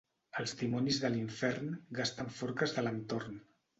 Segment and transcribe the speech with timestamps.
[0.43, 1.69] Els dimonis de l'infern
[1.99, 3.39] gasten forques d'Alentorn.